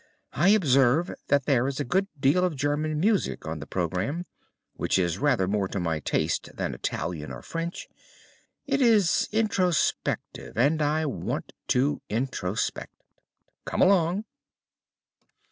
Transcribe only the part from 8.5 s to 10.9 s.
It is introspective, and